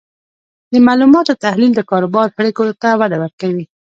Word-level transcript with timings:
د 0.71 0.73
معلوماتو 0.87 1.39
تحلیل 1.43 1.71
د 1.75 1.81
کاروبار 1.91 2.27
پریکړو 2.37 2.73
ته 2.81 2.89
وده 3.01 3.17
ورکوي. 3.19 3.65